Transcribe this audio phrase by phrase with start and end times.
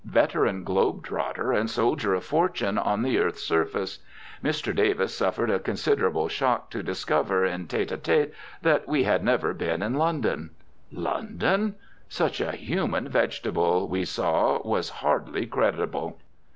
[0.03, 3.99] Veteran globe trotter and soldier of fortune on the earth's surface,
[4.43, 4.75] Mr.
[4.75, 8.33] Davis suffered a considerable shock to discover in tete a tete
[8.63, 10.49] that we had never been in London.
[10.91, 11.75] London?
[12.09, 16.17] Such a human vegetable, we saw, was hardly credible.